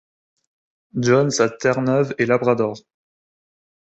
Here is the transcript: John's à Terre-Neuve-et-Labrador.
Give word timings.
John's 0.99 1.39
à 1.41 1.47
Terre-Neuve-et-Labrador. 1.47 2.81